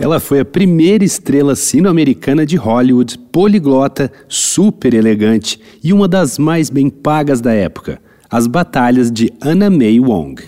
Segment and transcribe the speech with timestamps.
[0.00, 6.68] Ela foi a primeira estrela sino-americana de Hollywood, poliglota, super elegante e uma das mais
[6.68, 8.00] bem pagas da época.
[8.28, 10.42] As Batalhas de Anna May Wong.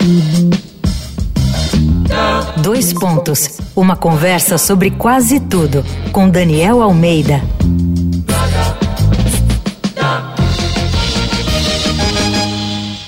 [2.61, 3.59] Dois pontos.
[3.75, 7.41] Uma conversa sobre quase tudo com Daniel Almeida.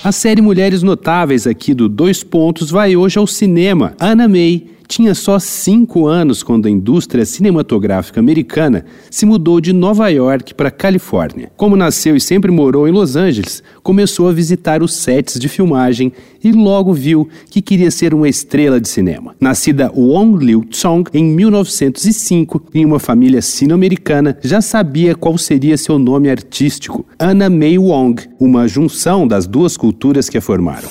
[0.01, 3.93] A série Mulheres Notáveis aqui do Dois Pontos vai hoje ao cinema.
[3.99, 10.09] Anna May tinha só cinco anos quando a indústria cinematográfica americana se mudou de Nova
[10.09, 11.51] York para Califórnia.
[11.55, 16.11] Como nasceu e sempre morou em Los Angeles, começou a visitar os sets de filmagem
[16.43, 19.35] e logo viu que queria ser uma estrela de cinema.
[19.39, 25.99] Nascida Wong Liu Tsong em 1905 em uma família sino-americana, já sabia qual seria seu
[25.99, 30.89] nome artístico, Anna May Wong, uma junção das duas culturas que a formaram.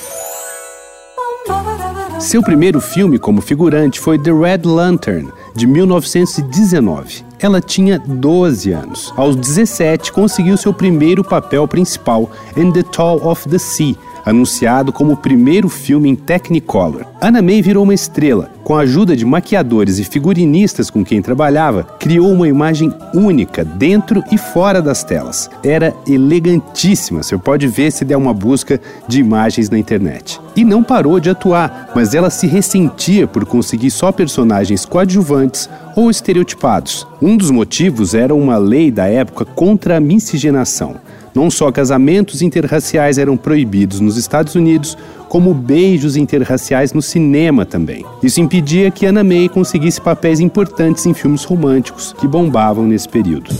[2.18, 7.24] Seu primeiro filme como figurante foi The Red Lantern, de 1919.
[7.38, 9.14] Ela tinha 12 anos.
[9.16, 13.94] Aos 17, conseguiu seu primeiro papel principal em The Tall of the Sea,
[14.24, 17.06] anunciado como o primeiro filme em Technicolor.
[17.20, 18.48] Anna May virou uma estrela.
[18.62, 24.22] Com a ajuda de maquiadores e figurinistas com quem trabalhava, criou uma imagem única dentro
[24.30, 25.50] e fora das telas.
[25.64, 30.40] Era elegantíssima, você pode ver se der uma busca de imagens na internet.
[30.54, 36.12] E não parou de atuar, mas ela se ressentia por conseguir só personagens coadjuvantes ou
[36.12, 37.04] estereotipados.
[37.20, 40.94] Um dos motivos era uma lei da época contra a miscigenação.
[41.34, 44.96] Não só casamentos interraciais eram proibidos nos Estados Unidos,
[45.28, 48.04] como beijos interraciais no cinema também.
[48.22, 53.50] Isso impedia que Anna May conseguisse papéis importantes em filmes românticos que bombavam nesse período.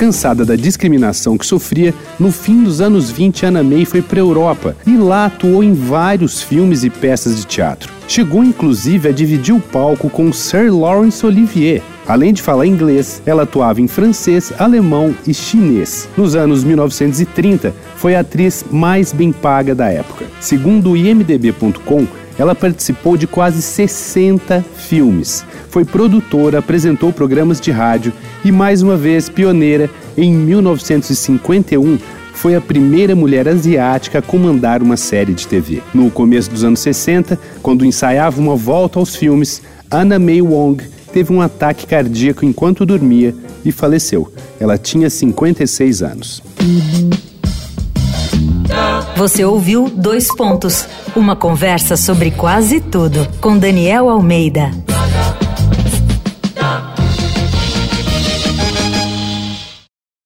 [0.00, 4.22] Cansada da discriminação que sofria, no fim dos anos 20 Anna May foi para a
[4.22, 7.92] Europa e lá atuou em vários filmes e peças de teatro.
[8.08, 13.44] Chegou inclusive a dividir o palco com Sir Laurence Olivier, Além de falar inglês, ela
[13.44, 16.08] atuava em francês, alemão e chinês.
[16.16, 20.24] Nos anos 1930, foi a atriz mais bem paga da época.
[20.40, 25.44] Segundo o imdb.com, ela participou de quase 60 filmes.
[25.68, 28.12] Foi produtora, apresentou programas de rádio
[28.44, 31.96] e, mais uma vez, pioneira, em 1951
[32.32, 35.80] foi a primeira mulher asiática a comandar uma série de TV.
[35.94, 41.32] No começo dos anos 60, quando ensaiava uma volta aos filmes, Anna May Wong teve
[41.32, 43.34] um ataque cardíaco enquanto dormia
[43.64, 44.32] e faleceu.
[44.58, 46.42] Ela tinha 56 anos.
[49.16, 54.70] Você ouviu Dois Pontos uma conversa sobre quase tudo com Daniel Almeida.